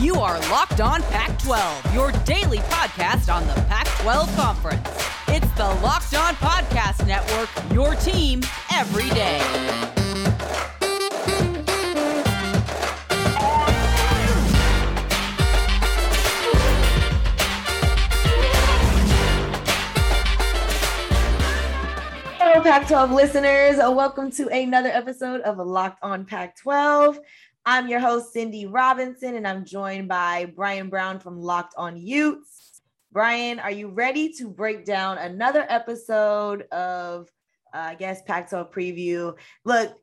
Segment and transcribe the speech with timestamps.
[0.00, 4.88] You are Locked On Pac 12, your daily podcast on the Pac 12 Conference.
[5.28, 8.40] It's the Locked On Podcast Network, your team
[8.72, 9.40] every day.
[22.38, 23.76] Hello, Pac 12 listeners.
[23.76, 27.18] Welcome to another episode of Locked On Pac 12.
[27.70, 32.80] I'm your host, Cindy Robinson, and I'm joined by Brian Brown from Locked On Utes.
[33.12, 37.28] Brian, are you ready to break down another episode of,
[37.72, 39.36] uh, I guess, Pac 12 preview?
[39.64, 39.94] Look,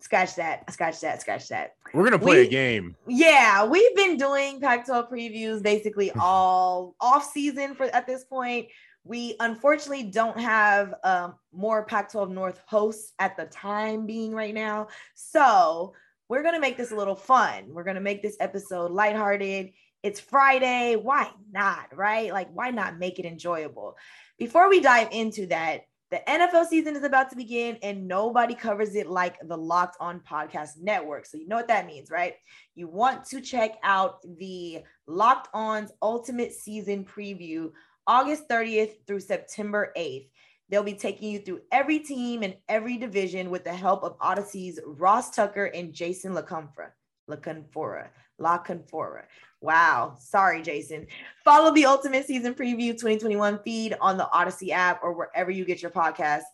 [0.00, 1.74] scratch that, scratch that, scratch that.
[1.92, 2.96] We're gonna play We- a game.
[3.06, 8.68] Yeah, we've been doing Pac-12 previews basically all off season for at this point.
[9.04, 14.88] We unfortunately don't have um, more Pac-12 North hosts at the time being right now,
[15.12, 15.92] so
[16.32, 17.64] we're gonna make this a little fun.
[17.68, 19.72] We're gonna make this episode lighthearted.
[20.02, 20.96] It's Friday.
[20.96, 21.94] Why not?
[21.94, 22.32] Right?
[22.32, 23.98] Like, why not make it enjoyable?
[24.38, 28.94] Before we dive into that, the NFL season is about to begin, and nobody covers
[28.94, 31.26] it like the Locked On Podcast Network.
[31.26, 32.32] So you know what that means, right?
[32.74, 37.72] you want to check out the Locked On's Ultimate Season Preview
[38.06, 40.30] August 30th through September 8th.
[40.72, 44.80] They'll be taking you through every team and every division with the help of Odyssey's
[44.86, 46.92] Ross Tucker and Jason LaConfora.
[47.28, 48.08] LaConfora.
[48.40, 49.24] LaConfora.
[49.60, 50.16] Wow.
[50.18, 51.06] Sorry, Jason.
[51.44, 55.82] Follow the Ultimate Season Preview 2021 feed on the Odyssey app or wherever you get
[55.82, 56.44] your podcast.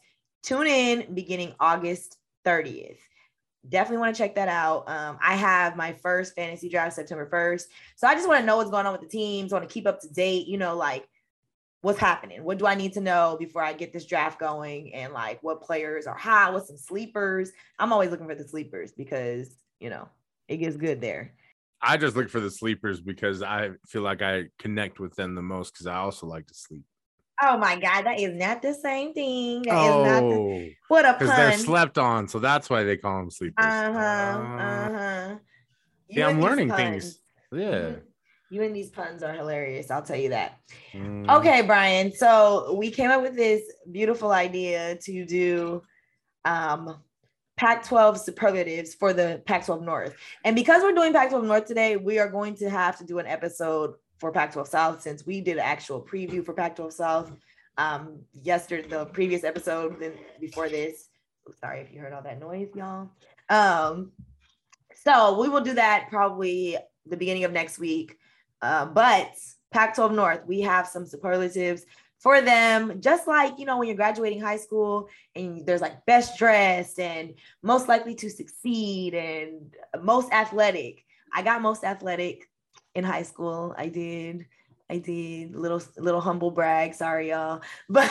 [0.42, 2.98] Tune in beginning August 30th
[3.68, 4.88] definitely want to check that out.
[4.88, 7.64] Um, I have my first fantasy draft September 1st.
[7.96, 9.86] So I just want to know what's going on with the teams, want to keep
[9.86, 11.06] up to date, you know, like
[11.80, 12.42] what's happening.
[12.44, 14.94] What do I need to know before I get this draft going?
[14.94, 17.52] And like what players are high, what's some sleepers.
[17.78, 20.08] I'm always looking for the sleepers because, you know,
[20.48, 21.34] it gets good there.
[21.80, 25.42] I just look for the sleepers because I feel like I connect with them the
[25.42, 26.82] most because I also like to sleep.
[27.40, 29.62] Oh my God, that is not the same thing.
[29.62, 32.96] That is not the, Oh, what a because they're slept on, so that's why they
[32.96, 33.64] call them sleepers.
[33.64, 33.94] Uh-huh.
[33.96, 34.86] Ah.
[34.86, 35.38] Uh-huh.
[36.10, 36.80] See, You I'm learning puns.
[36.82, 37.20] things.
[37.52, 37.68] Yeah.
[37.68, 38.02] Mhm.
[38.50, 39.90] You and these puns are hilarious.
[39.90, 40.60] I'll tell you that.
[40.94, 41.28] Mm.
[41.28, 42.12] Okay, Brian.
[42.12, 45.82] So we came up with this beautiful idea to do
[46.44, 46.96] um,
[47.58, 50.16] Pac 12 superlatives for the Pac 12 North.
[50.44, 53.18] And because we're doing Pac 12 North today, we are going to have to do
[53.18, 56.92] an episode for Pac 12 South since we did an actual preview for Pac 12
[56.92, 57.32] South
[57.76, 61.08] um, yesterday, the previous episode then before this.
[61.60, 63.10] Sorry if you heard all that noise, y'all.
[63.48, 64.12] Um,
[64.94, 66.76] so we will do that probably
[67.06, 68.18] the beginning of next week.
[68.62, 69.32] Uh, but
[69.70, 71.84] Pac 12 North, we have some superlatives
[72.18, 76.36] for them, just like, you know, when you're graduating high school and there's like best
[76.36, 81.04] dressed and most likely to succeed and most athletic.
[81.32, 82.48] I got most athletic
[82.94, 83.74] in high school.
[83.78, 84.46] I did.
[84.90, 86.94] I did little little humble brag.
[86.94, 87.62] Sorry, y'all.
[87.88, 88.10] But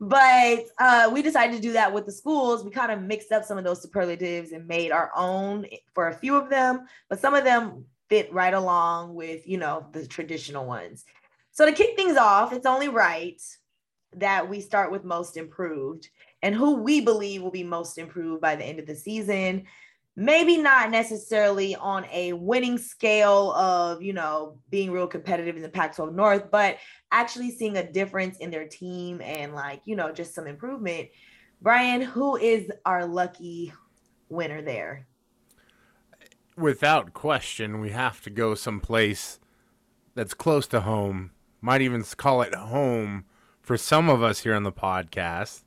[0.00, 2.64] but uh, we decided to do that with the schools.
[2.64, 6.14] We kind of mixed up some of those superlatives and made our own for a
[6.14, 10.66] few of them, but some of them fit right along with, you know, the traditional
[10.66, 11.04] ones.
[11.52, 13.40] So to kick things off, it's only right
[14.14, 16.08] that we start with most improved
[16.42, 19.64] and who we believe will be most improved by the end of the season.
[20.16, 25.68] Maybe not necessarily on a winning scale of, you know, being real competitive in the
[25.68, 26.78] Pac 12 North, but
[27.12, 31.08] actually seeing a difference in their team and, like, you know, just some improvement.
[31.60, 33.72] Brian, who is our lucky
[34.28, 35.07] winner there?
[36.58, 39.38] Without question, we have to go someplace
[40.16, 41.30] that's close to home.
[41.60, 43.26] Might even call it home
[43.62, 45.62] for some of us here on the podcast.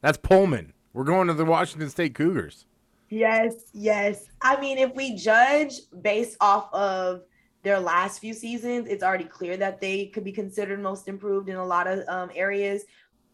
[0.00, 0.72] That's Pullman.
[0.94, 2.64] We're going to the Washington State Cougars.
[3.10, 4.24] Yes, yes.
[4.40, 7.24] I mean, if we judge based off of
[7.62, 11.56] their last few seasons, it's already clear that they could be considered most improved in
[11.56, 12.84] a lot of um, areas.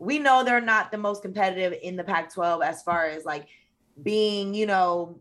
[0.01, 3.47] We know they're not the most competitive in the Pac 12 as far as like
[4.03, 5.21] being, you know,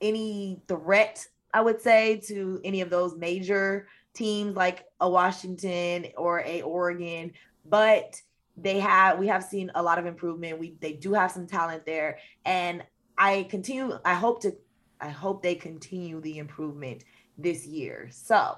[0.00, 6.40] any threat, I would say, to any of those major teams like a Washington or
[6.40, 7.32] a Oregon.
[7.64, 8.20] But
[8.56, 10.58] they have we have seen a lot of improvement.
[10.58, 12.18] We they do have some talent there.
[12.44, 12.82] And
[13.18, 14.52] I continue, I hope to,
[15.00, 17.04] I hope they continue the improvement
[17.36, 18.08] this year.
[18.12, 18.56] So,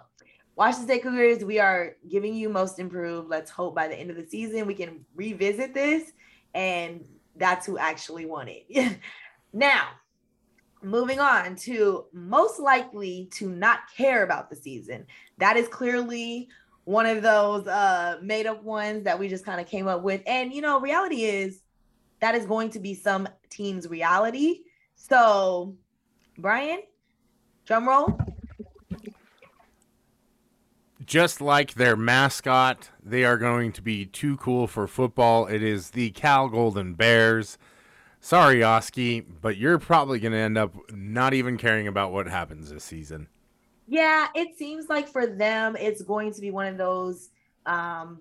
[0.54, 3.30] Washington State Cougars, we are giving you most improved.
[3.30, 6.12] Let's hope by the end of the season we can revisit this,
[6.54, 7.04] and
[7.36, 8.98] that's who actually won it.
[9.54, 9.88] now,
[10.82, 15.06] moving on to most likely to not care about the season.
[15.38, 16.48] That is clearly
[16.84, 20.22] one of those uh made up ones that we just kind of came up with.
[20.26, 21.62] And you know, reality is
[22.20, 24.60] that is going to be some team's reality.
[24.96, 25.76] So,
[26.38, 26.80] Brian,
[27.66, 28.18] drum roll.
[31.10, 35.44] just like their mascot, they are going to be too cool for football.
[35.48, 37.58] It is the Cal Golden Bears.
[38.20, 42.70] Sorry, Oski, but you're probably going to end up not even caring about what happens
[42.70, 43.28] this season.
[43.88, 47.30] Yeah, it seems like for them, it's going to be one of those
[47.66, 48.20] um,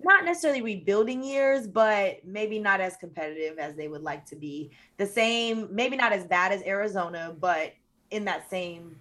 [0.00, 4.70] not necessarily rebuilding years, but maybe not as competitive as they would like to be.
[4.96, 7.72] The same, maybe not as bad as Arizona, but
[8.10, 8.96] in that same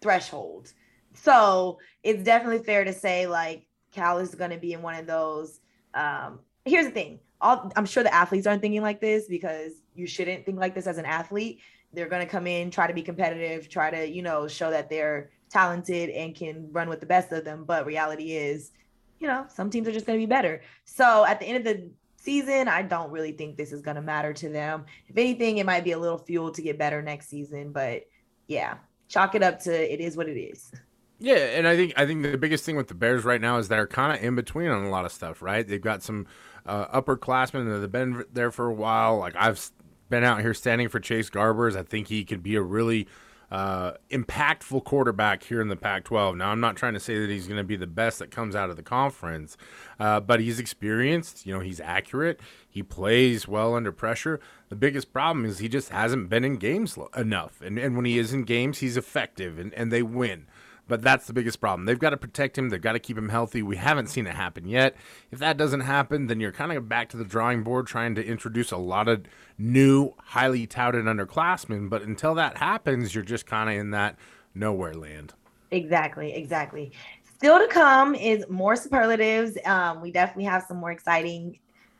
[0.00, 0.72] threshold.
[1.14, 5.06] So it's definitely fair to say like Cal is going to be in one of
[5.06, 5.60] those.
[5.94, 10.06] Um, here's the thing all, I'm sure the athletes aren't thinking like this because you
[10.06, 11.60] shouldn't think like this as an athlete.
[11.92, 14.90] They're going to come in, try to be competitive, try to, you know, show that
[14.90, 17.64] they're talented and can run with the best of them.
[17.64, 18.72] But reality is,
[19.18, 20.62] you know, some teams are just going to be better.
[20.84, 24.02] So at the end of the season, I don't really think this is going to
[24.02, 24.84] matter to them.
[25.08, 27.72] If anything, it might be a little fuel to get better next season.
[27.72, 28.02] But
[28.46, 28.74] yeah,
[29.08, 30.70] chalk it up to it is what it is.
[31.18, 33.68] Yeah, and I think I think the biggest thing with the Bears right now is
[33.68, 35.66] they're kind of in between on a lot of stuff, right?
[35.66, 36.26] They've got some
[36.66, 39.18] uh, upperclassmen that have been there for a while.
[39.18, 39.70] Like I've
[40.08, 41.76] been out here standing for Chase Garbers.
[41.76, 43.06] I think he could be a really
[43.50, 46.36] uh, impactful quarterback here in the Pac 12.
[46.36, 48.56] Now, I'm not trying to say that he's going to be the best that comes
[48.56, 49.56] out of the conference,
[50.00, 51.46] uh, but he's experienced.
[51.46, 52.40] You know, he's accurate.
[52.68, 54.40] He plays well under pressure.
[54.68, 57.60] The biggest problem is he just hasn't been in games enough.
[57.60, 60.46] And, and when he is in games, he's effective and, and they win.
[60.88, 61.86] But that's the biggest problem.
[61.86, 62.68] They've got to protect him.
[62.68, 63.62] They've got to keep him healthy.
[63.62, 64.94] We haven't seen it happen yet.
[65.32, 68.24] If that doesn't happen, then you're kind of back to the drawing board trying to
[68.24, 69.24] introduce a lot of
[69.58, 71.90] new, highly touted underclassmen.
[71.90, 74.16] But until that happens, you're just kind of in that
[74.54, 75.34] nowhere land.
[75.72, 76.92] Exactly, exactly.
[77.36, 79.58] Still to come is more superlatives.
[79.64, 81.58] Um, we definitely have some more exciting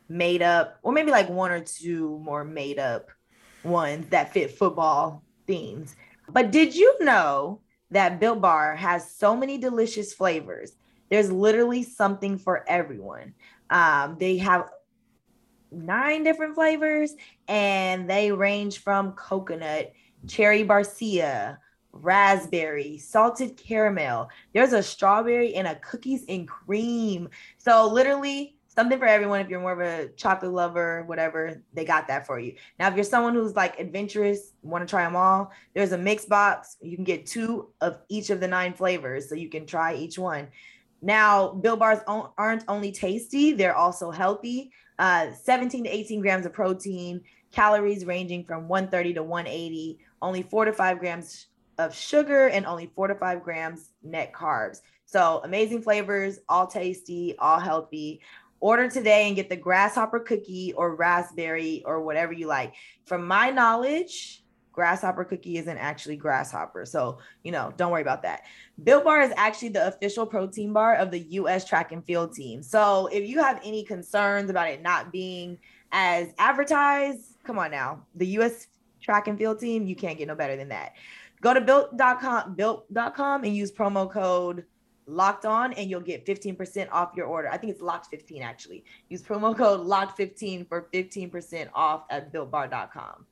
[0.09, 3.09] made up, or maybe like one or two more made up
[3.65, 5.97] ones that fit football themes.
[6.29, 7.61] But did you know
[7.91, 10.73] that Built Bar has so many delicious flavors.
[11.09, 13.35] There's literally something for everyone.
[13.71, 14.71] Um, they have
[15.71, 17.15] nine different flavors
[17.49, 19.93] and they range from coconut,
[20.27, 21.59] cherry barcia,
[21.93, 24.29] raspberry, salted caramel.
[24.53, 27.29] There's a strawberry and a cookies and cream.
[27.59, 29.40] So literally something for everyone.
[29.40, 32.55] If you're more of a chocolate lover, whatever, they got that for you.
[32.78, 36.26] Now, if you're someone who's like adventurous, want to try them all, there's a mix
[36.26, 36.76] box.
[36.82, 40.19] You can get two of each of the nine flavors, so you can try each
[40.19, 40.49] one.
[41.02, 44.73] Now, Built Bars aren't only tasty, they're also healthy.
[44.99, 47.20] Uh, 17 to 18 grams of protein,
[47.52, 51.46] calories ranging from 130 to 180, only four to five grams
[51.78, 54.81] of sugar, and only four to five grams net carbs.
[55.06, 58.20] So amazing flavors, all tasty, all healthy.
[58.61, 62.75] Order today and get the grasshopper cookie or raspberry or whatever you like.
[63.05, 64.43] From my knowledge,
[64.73, 66.85] grasshopper cookie isn't actually grasshopper.
[66.85, 68.43] So, you know, don't worry about that.
[68.85, 72.62] Built Bar is actually the official protein bar of the US track and field team.
[72.62, 75.59] So, if you have any concerns about it not being
[75.93, 78.05] as advertised, come on now.
[78.14, 78.69] The US
[79.02, 80.93] track and field team, you can't get no better than that.
[81.41, 84.64] Go to built.com, built.com and use promo code
[85.06, 87.49] locked on and you'll get 15% off your order.
[87.49, 88.85] I think it's locked 15 actually.
[89.08, 93.26] Use promo code locked 15 for 15% off at builtbar.com.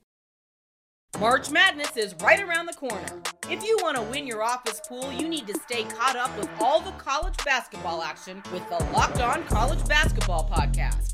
[1.21, 3.23] March Madness is right around the corner.
[3.49, 6.49] If you want to win your office pool, you need to stay caught up with
[6.59, 11.14] all the college basketball action with the Locked On College Basketball Podcast.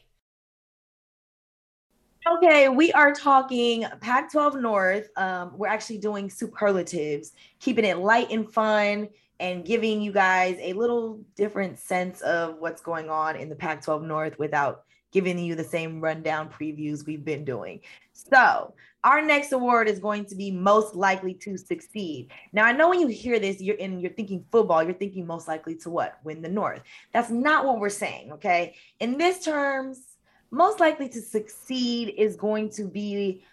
[2.27, 5.09] Okay, we are talking Pac 12 North.
[5.17, 9.09] Um, we're actually doing superlatives, keeping it light and fun
[9.39, 13.83] and giving you guys a little different sense of what's going on in the Pac
[13.83, 17.79] 12 North without giving you the same rundown previews we've been doing.
[18.13, 22.29] So, our next award is going to be most likely to succeed.
[22.53, 25.47] Now, I know when you hear this, you're in you're thinking football, you're thinking most
[25.47, 26.19] likely to what?
[26.23, 26.83] Win the North.
[27.13, 28.75] That's not what we're saying, okay?
[28.99, 30.10] In this terms,
[30.51, 33.43] most likely to succeed is going to be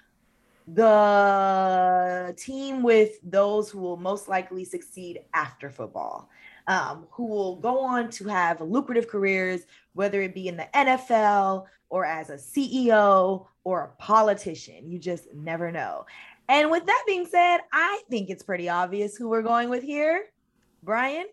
[0.67, 6.28] the team with those who will most likely succeed after football,
[6.67, 9.62] um, who will go on to have lucrative careers,
[9.95, 14.90] whether it be in the NFL or as a CEO or a politician.
[14.90, 16.05] You just never know.
[16.50, 20.26] And with that being said, I think it's pretty obvious who we're going with here.
[20.83, 21.26] Brian?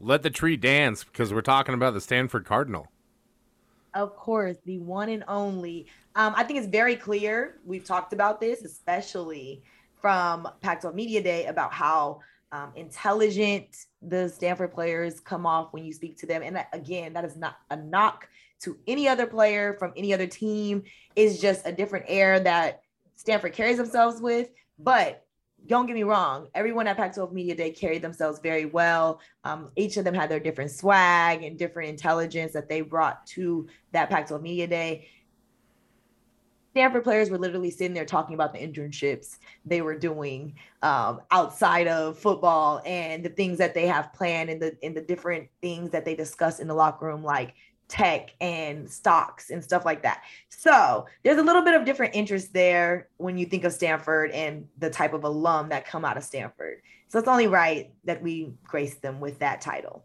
[0.00, 2.88] let the tree dance because we're talking about the Stanford Cardinal.
[3.94, 5.86] Of course, the one and only.
[6.14, 7.58] Um, I think it's very clear.
[7.64, 9.62] We've talked about this, especially
[10.00, 12.20] from Pac-12 Media Day, about how
[12.52, 16.42] um, intelligent the Stanford players come off when you speak to them.
[16.42, 18.28] And that, again, that is not a knock
[18.62, 20.82] to any other player from any other team.
[21.16, 22.82] It's just a different air that
[23.16, 24.50] Stanford carries themselves with.
[24.78, 25.24] But
[25.66, 29.20] don't get me wrong, everyone at Pac 12 Media Day carried themselves very well.
[29.44, 33.68] Um, each of them had their different swag and different intelligence that they brought to
[33.92, 35.08] that Pac 12 Media Day.
[36.70, 41.88] Stanford players were literally sitting there talking about the internships they were doing um, outside
[41.88, 45.90] of football and the things that they have planned and the and the different things
[45.90, 47.54] that they discuss in the locker room, like
[47.90, 50.22] tech and stocks and stuff like that.
[50.48, 54.66] So there's a little bit of different interest there when you think of Stanford and
[54.78, 56.80] the type of alum that come out of Stanford.
[57.08, 60.04] So it's only right that we grace them with that title.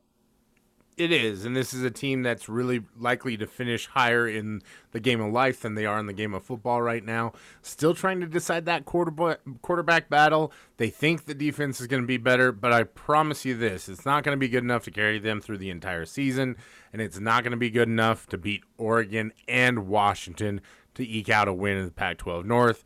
[0.98, 4.62] It is, and this is a team that's really likely to finish higher in
[4.92, 7.34] the game of life than they are in the game of football right now.
[7.62, 10.54] Still trying to decide that quarterback quarterback battle.
[10.78, 14.06] They think the defense is going to be better, but I promise you this: it's
[14.06, 16.56] not going to be good enough to carry them through the entire season,
[16.94, 20.62] and it's not going to be good enough to beat Oregon and Washington
[20.94, 22.86] to eke out a win in the Pac-12 North.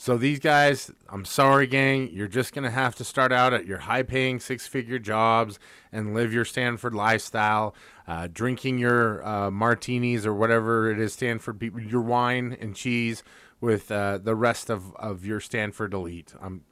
[0.00, 3.76] So these guys, I'm sorry, gang, you're just gonna have to start out at your
[3.76, 5.58] high-paying six-figure jobs
[5.92, 7.74] and live your Stanford lifestyle,
[8.08, 13.22] uh, drinking your uh, martinis or whatever it is, Stanford, people, your wine and cheese
[13.60, 16.32] with uh, the rest of, of your Stanford elite.
[16.40, 16.62] Um,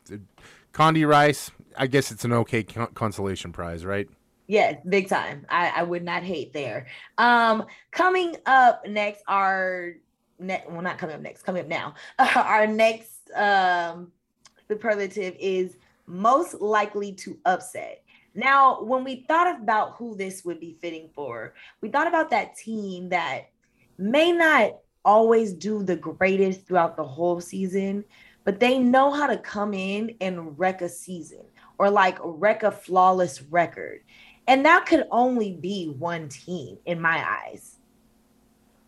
[0.73, 4.09] Condi Rice, I guess it's an okay consolation prize, right?
[4.47, 5.45] Yeah, big time.
[5.51, 6.87] I, I would not hate there.
[7.19, 11.95] Um, coming up next, ne- well, not coming up next, coming up now.
[12.19, 14.13] our next um,
[14.69, 18.03] superlative is most likely to upset.
[18.35, 22.57] Now, when we thought about who this would be fitting for, we thought about that
[22.57, 23.51] team that
[23.99, 28.05] may not always do the greatest throughout the whole season,
[28.45, 31.43] but they know how to come in and wreck a season
[31.79, 34.01] or like wreck a flawless record.
[34.47, 37.78] And that could only be one team in my eyes.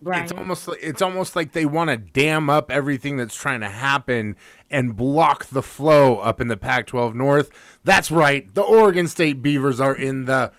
[0.03, 0.25] Brian.
[0.25, 3.69] It's almost like it's almost like they want to dam up everything that's trying to
[3.69, 4.37] happen
[4.71, 7.51] and block the flow up in the Pac-12 North.
[7.85, 8.53] That's right.
[8.55, 10.53] The Oregon State Beavers are in the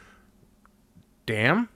[1.26, 1.70] dam.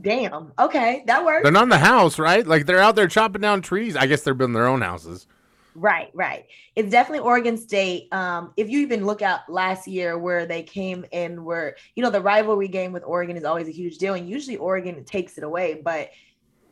[0.00, 0.52] Damn.
[0.58, 1.42] Okay, that works.
[1.42, 2.46] They're not in the house, right?
[2.46, 3.96] Like they're out there chopping down trees.
[3.96, 5.26] I guess they're building their own houses.
[5.74, 6.46] Right, right.
[6.74, 8.12] It's definitely Oregon State.
[8.12, 12.10] Um, if you even look at last year where they came and were, you know,
[12.10, 15.44] the rivalry game with Oregon is always a huge deal, and usually Oregon takes it
[15.44, 15.80] away.
[15.84, 16.10] But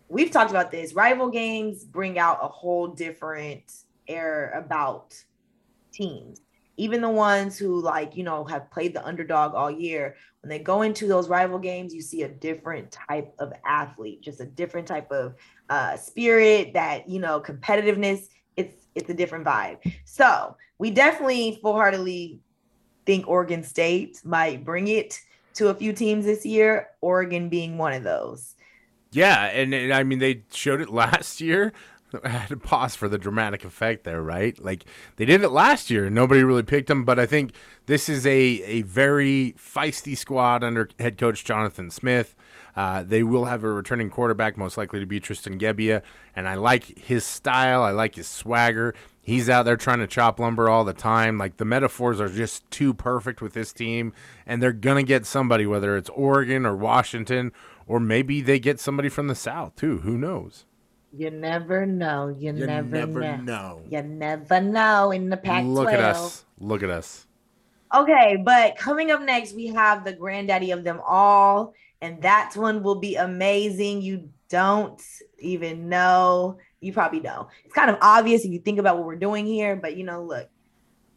[0.09, 0.95] we've talked about this.
[0.95, 3.73] Rival games bring out a whole different
[4.09, 5.15] air about
[5.93, 6.41] teams.
[6.77, 10.59] Even the ones who like, you know, have played the underdog all year, when they
[10.59, 14.87] go into those rival games, you see a different type of athlete, just a different
[14.87, 15.35] type of
[15.71, 19.79] uh, spirit, that, you know, competitiveness it's it's a different vibe.
[20.05, 22.41] So we definitely full heartedly
[23.05, 25.21] think Oregon State might bring it
[25.55, 28.55] to a few teams this year, Oregon being one of those.
[29.13, 31.73] Yeah, and, and, I mean they showed it last year.
[32.25, 34.59] I had to pause for the dramatic effect there, right?
[34.63, 34.85] Like
[35.17, 37.05] they did it last year, nobody really picked them.
[37.05, 37.53] But I think
[37.87, 42.35] this is a a very feisty squad under head coach Jonathan Smith.
[42.75, 46.03] Uh, they will have a returning quarterback, most likely to be Tristan Gebbia,
[46.35, 47.83] and I like his style.
[47.83, 48.95] I like his swagger.
[49.23, 51.39] He's out there trying to chop lumber all the time.
[51.39, 54.13] Like the metaphors are just too perfect with this team,
[54.47, 57.53] and they're gonna get somebody, whether it's Oregon or Washington,
[57.87, 59.99] or maybe they get somebody from the South too.
[59.99, 60.67] Who knows?
[61.13, 62.29] You never know.
[62.29, 63.37] You, you never, never know.
[63.37, 63.83] know.
[63.89, 65.75] You never know in the Pac 12.
[65.75, 66.45] Look at us.
[66.59, 67.27] Look at us.
[67.95, 72.83] Okay, but coming up next, we have the granddaddy of them all and that one
[72.83, 74.03] will be amazing.
[74.03, 75.03] You don't
[75.39, 76.59] even know.
[76.81, 77.49] You probably know.
[77.65, 80.23] It's kind of obvious if you think about what we're doing here, but you know,
[80.23, 80.49] look,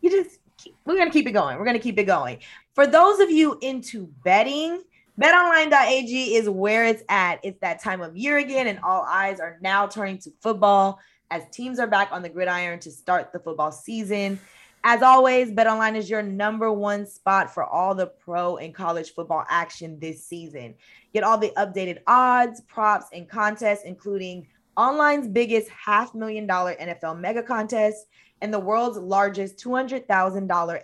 [0.01, 1.57] you just keep, we're gonna keep it going.
[1.57, 2.39] We're gonna keep it going.
[2.73, 4.81] For those of you into betting,
[5.19, 7.39] betonline.ag is where it's at.
[7.43, 10.99] It's that time of year again, and all eyes are now turning to football
[11.31, 14.39] as teams are back on the gridiron to start the football season.
[14.83, 19.43] As always, BetOnline is your number one spot for all the pro and college football
[19.49, 20.73] action this season.
[21.13, 24.47] Get all the updated odds, props, and contests, including
[24.77, 28.07] online's biggest half million dollar NFL mega contest
[28.41, 30.07] and the world's largest $200,000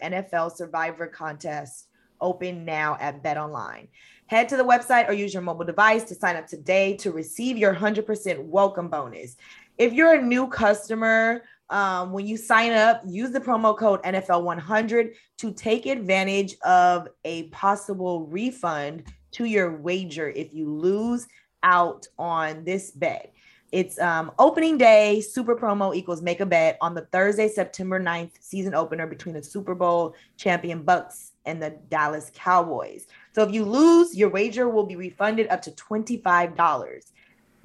[0.02, 1.88] NFL survivor contest.
[2.22, 3.88] Open now at BetOnline.
[4.28, 7.58] Head to the website or use your mobile device to sign up today to receive
[7.58, 9.36] your 100% welcome bonus.
[9.78, 15.14] If you're a new customer, um, when you sign up, use the promo code NFL100
[15.38, 19.04] to take advantage of a possible refund
[19.34, 21.28] to your wager if you lose
[21.62, 23.32] out on this bet.
[23.72, 28.32] It's um, opening day, super promo equals make a bet on the Thursday, September 9th
[28.40, 33.08] season opener between the Super Bowl champion Bucs and the Dallas Cowboys.
[33.36, 37.12] So if you lose, your wager will be refunded up to $25.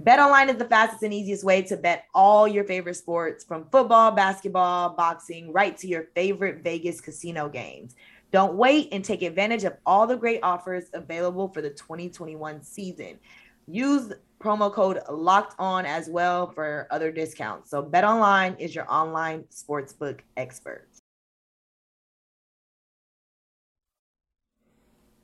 [0.00, 3.66] Bet online is the fastest and easiest way to bet all your favorite sports from
[3.70, 7.94] football, basketball, boxing, right to your favorite Vegas casino games.
[8.32, 13.20] Don't wait and take advantage of all the great offers available for the 2021 season.
[13.68, 14.12] Use
[14.42, 17.70] promo code locked on as well for other discounts.
[17.70, 20.88] So Bet Online is your online sportsbook expert.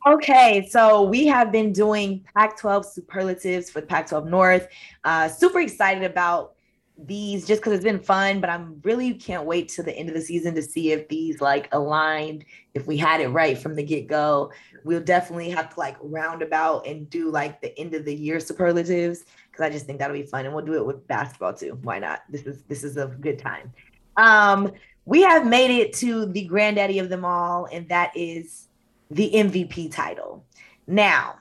[0.07, 4.69] Okay, so we have been doing Pac 12 superlatives for the Pac 12 North.
[5.03, 6.55] Uh, super excited about
[6.97, 10.15] these just because it's been fun, but I'm really can't wait to the end of
[10.15, 12.45] the season to see if these like aligned,
[12.75, 14.53] if we had it right from the get go.
[14.85, 19.25] We'll definitely have to like roundabout and do like the end of the year superlatives
[19.51, 21.81] because I just think that'll be fun, and we'll do it with basketball too.
[21.83, 22.21] Why not?
[22.31, 23.73] This is this is a good time.
[24.17, 24.71] Um,
[25.05, 28.69] we have made it to the granddaddy of them all, and that is
[29.11, 30.45] the MVP title.
[30.87, 31.37] Now,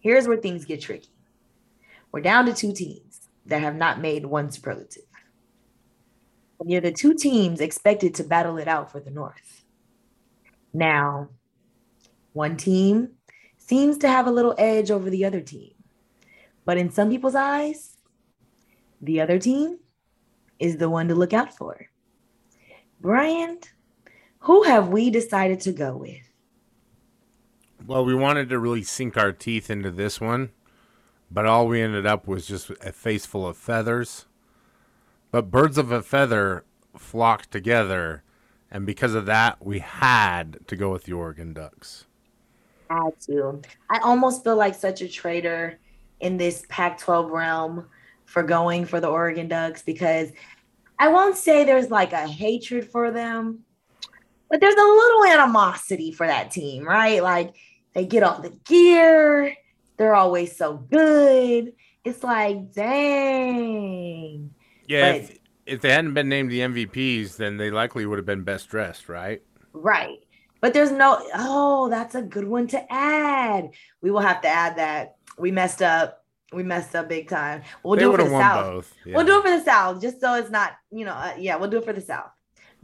[0.00, 1.08] here's where things get tricky.
[2.12, 5.02] We're down to two teams that have not made one superlative.
[6.60, 9.64] And you're the two teams expected to battle it out for the North.
[10.72, 11.28] Now,
[12.32, 13.10] one team
[13.58, 15.72] seems to have a little edge over the other team.
[16.64, 17.96] But in some people's eyes,
[19.00, 19.78] the other team
[20.58, 21.88] is the one to look out for.
[23.00, 23.58] Brian,
[24.40, 26.33] who have we decided to go with?
[27.86, 30.52] Well, we wanted to really sink our teeth into this one,
[31.30, 34.24] but all we ended up was just a face full of feathers.
[35.30, 36.64] But birds of a feather
[36.96, 38.22] flock together,
[38.70, 42.06] and because of that, we had to go with the Oregon Ducks.
[42.88, 43.60] Had to.
[43.90, 45.78] I almost feel like such a traitor
[46.20, 47.86] in this Pac 12 realm
[48.24, 50.30] for going for the Oregon Ducks because
[50.98, 53.64] I won't say there's like a hatred for them,
[54.48, 57.22] but there's a little animosity for that team, right?
[57.22, 57.54] Like
[57.94, 59.54] they get all the gear.
[59.96, 61.72] They're always so good.
[62.04, 64.54] It's like, dang.
[64.86, 68.26] Yeah, but, if, if they hadn't been named the MVPs, then they likely would have
[68.26, 69.42] been best dressed, right?
[69.72, 70.18] Right.
[70.60, 73.70] But there's no, oh, that's a good one to add.
[74.00, 75.16] We will have to add that.
[75.38, 76.24] We messed up.
[76.52, 77.62] We messed up big time.
[77.82, 78.94] We'll they do it for the South.
[79.04, 79.16] Yeah.
[79.16, 81.70] We'll do it for the South, just so it's not, you know, uh, yeah, we'll
[81.70, 82.30] do it for the South.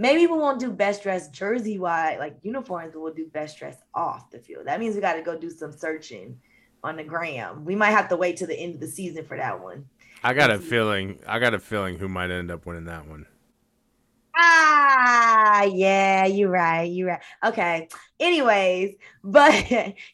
[0.00, 3.76] Maybe we won't do best dress jersey wide, like uniforms, but we'll do best dress
[3.94, 4.66] off the field.
[4.66, 6.40] That means we got to go do some searching
[6.82, 7.66] on the gram.
[7.66, 9.84] We might have to wait to the end of the season for that one.
[10.24, 10.70] I got Let's a see.
[10.70, 11.18] feeling.
[11.26, 13.26] I got a feeling who might end up winning that one.
[14.34, 16.84] Ah, yeah, you're right.
[16.84, 17.22] You're right.
[17.44, 17.88] Okay.
[18.18, 19.52] Anyways, but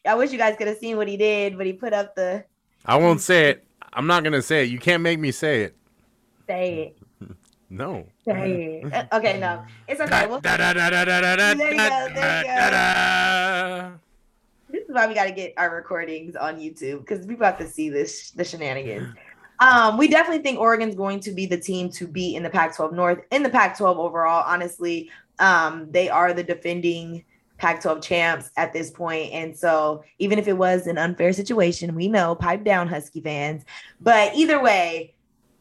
[0.05, 2.43] I wish you guys could have seen what he did, but he put up the.
[2.85, 3.65] I won't say it.
[3.93, 4.69] I'm not gonna say it.
[4.69, 5.77] You can't make me say it.
[6.45, 6.96] Say it.
[7.69, 8.07] No.
[9.13, 9.63] okay, no.
[9.87, 10.27] It's okay.
[10.27, 10.39] We'll...
[11.55, 12.07] there you go.
[12.13, 13.99] There you go.
[14.69, 17.67] This is why we got to get our recordings on YouTube because people have to
[17.67, 19.13] see this the shenanigans.
[19.59, 22.93] Um, we definitely think Oregon's going to be the team to beat in the Pac-12
[22.93, 24.43] North, in the Pac-12 overall.
[24.45, 27.23] Honestly, um, they are the defending
[27.57, 32.07] Pac-12 champs at this point, and so even if it was an unfair situation, we
[32.07, 33.63] know pipe down Husky fans.
[33.99, 35.15] But either way,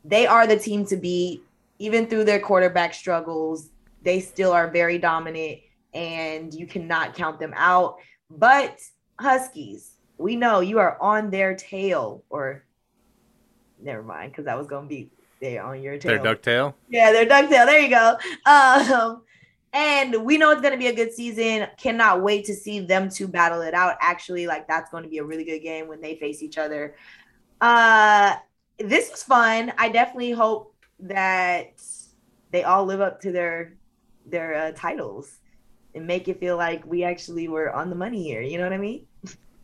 [0.05, 1.43] they are the team to beat
[1.79, 3.71] even through their quarterback struggles,
[4.03, 5.59] they still are very dominant
[5.95, 7.97] and you cannot count them out.
[8.31, 8.79] But
[9.19, 12.65] Huskies, we know you are on their tail, or
[13.81, 15.11] never mind, because that was going to be
[15.41, 16.23] they on your tail.
[16.23, 16.75] Their ducktail?
[16.89, 17.67] Yeah, their ducktail.
[17.67, 18.17] There you go.
[18.47, 19.23] Um,
[19.73, 21.69] and we know it's going to be a good season.
[21.77, 23.97] Cannot wait to see them two battle it out.
[24.01, 26.97] Actually, like that's going to be a really good game when they face each other.
[27.61, 28.37] Uh,
[28.79, 29.73] this was fun.
[29.79, 31.81] I definitely hope that
[32.51, 33.75] they all live up to their
[34.25, 35.39] their uh, titles
[35.95, 38.43] and make it feel like we actually were on the money here.
[38.43, 39.07] You know what I mean?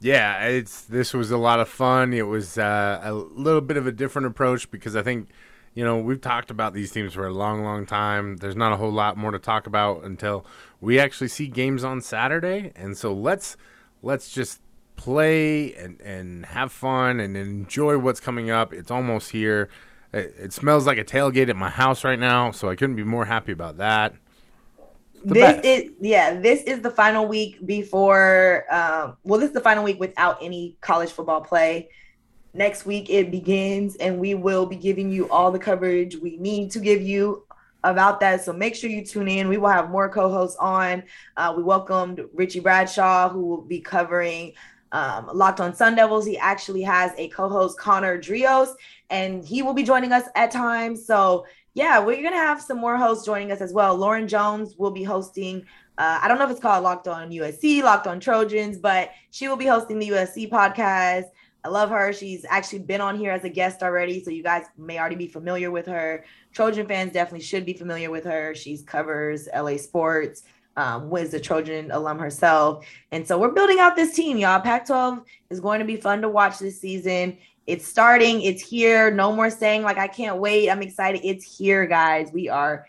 [0.01, 2.13] Yeah, it's this was a lot of fun.
[2.13, 5.29] It was uh, a little bit of a different approach because I think
[5.75, 8.39] you know we've talked about these teams for a long, long time.
[8.39, 10.45] There's not a whole lot more to talk about until
[10.81, 13.57] we actually see games on Saturday, and so let's
[14.03, 14.61] let's just
[14.97, 18.73] play and and have fun and enjoy what's coming up.
[18.73, 19.69] It's almost here.
[20.13, 23.05] It, it, smells like a tailgate at my house right now, so I couldn't be
[23.05, 24.15] more happy about that.
[25.25, 25.65] The this best.
[25.65, 30.01] is yeah, this is the final week before um, well, this is the final week
[30.01, 31.89] without any college football play.
[32.55, 36.71] Next week it begins and we will be giving you all the coverage we need
[36.73, 37.45] to give you
[37.85, 38.45] about that.
[38.45, 39.49] So make sure you tune in.
[39.49, 41.03] We will have more co-hosts on.
[41.37, 44.53] Uh, we welcomed Richie Bradshaw, who will be covering
[44.93, 46.27] um, Locked on Sun Devils.
[46.27, 48.75] He actually has a co-host, Connor Drios,
[49.11, 51.05] and he will be joining us at times.
[51.05, 53.97] So yeah, we're gonna have some more hosts joining us as well.
[53.97, 55.65] Lauren Jones will be hosting.
[55.99, 59.49] Uh, I don't know if it's called Locked on USC, Locked on Trojans, but she
[59.49, 61.25] will be hosting the USC podcast.
[61.65, 62.13] I love her.
[62.13, 65.29] She's actually been on here as a guest already, so you guys may already be
[65.29, 66.25] familiar with her.
[66.53, 68.55] Trojan fans definitely should be familiar with her.
[68.55, 70.43] She's covers LA sports,
[70.77, 74.61] um, was a Trojan alum herself, and so we're building out this team, y'all.
[74.61, 77.37] Pac-12 is going to be fun to watch this season.
[77.67, 78.43] It's starting.
[78.43, 79.11] It's here.
[79.11, 80.69] No more saying like I can't wait.
[80.69, 81.21] I'm excited.
[81.25, 82.31] It's here, guys.
[82.33, 82.87] We are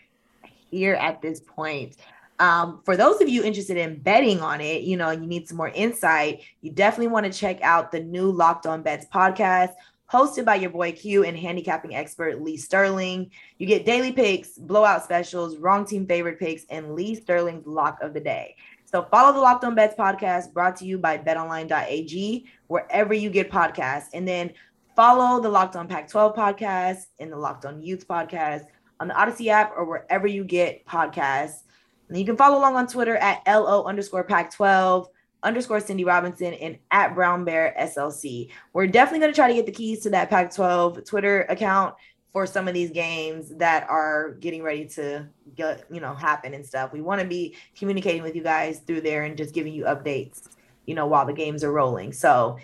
[0.70, 1.96] here at this point.
[2.40, 5.56] Um, for those of you interested in betting on it, you know, you need some
[5.56, 9.74] more insight, you definitely want to check out the new Locked On Bets podcast
[10.14, 13.32] hosted by your boy Q and handicapping expert Lee Sterling.
[13.58, 18.14] You get daily picks, blowout specials, wrong team favorite picks, and Lee Sterling's lock of
[18.14, 18.54] the day.
[18.84, 23.50] So follow the Locked On Bets podcast brought to you by betonline.ag, wherever you get
[23.50, 24.06] podcasts.
[24.14, 24.52] And then
[24.94, 28.66] follow the Locked On Pac 12 podcast and the Locked On Utes podcast
[29.00, 31.64] on the Odyssey app or wherever you get podcasts.
[32.08, 35.08] And you can follow along on Twitter at LO underscore Pac 12
[35.44, 38.50] underscore Cindy Robinson and at Brown Bear SLC.
[38.72, 41.94] We're definitely going to try to get the keys to that Pac 12 Twitter account
[42.32, 46.66] for some of these games that are getting ready to get, you know, happen and
[46.66, 46.92] stuff.
[46.92, 50.48] We want to be communicating with you guys through there and just giving you updates,
[50.84, 52.12] you know, while the games are rolling.
[52.12, 52.58] So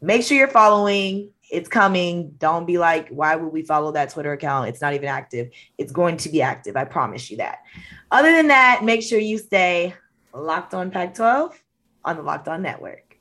[0.00, 1.30] make sure you're following.
[1.52, 2.34] It's coming.
[2.38, 4.68] Don't be like, why would we follow that Twitter account?
[4.68, 5.50] It's not even active.
[5.78, 6.76] It's going to be active.
[6.76, 7.58] I promise you that.
[8.10, 9.94] Other than that, make sure you stay
[10.34, 11.61] locked on Pac 12
[12.04, 13.11] on the Locked On Network.